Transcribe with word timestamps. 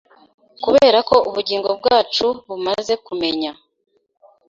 Kuberako 0.63 1.15
ubugingo 1.29 1.69
bwacu 1.79 2.25
bumaze 2.47 2.93
kumenya 3.05 3.51